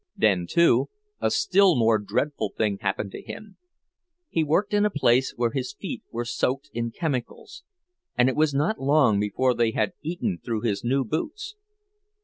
[0.17, 3.57] Then, too, a still more dreadful thing happened to him;
[4.29, 7.61] he worked in a place where his feet were soaked in chemicals,
[8.17, 11.53] and it was not long before they had eaten through his new boots.